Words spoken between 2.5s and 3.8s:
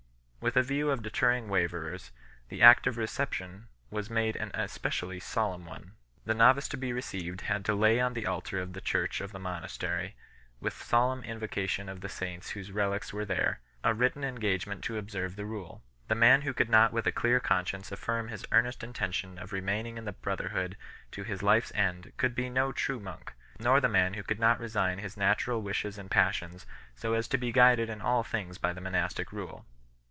act of reception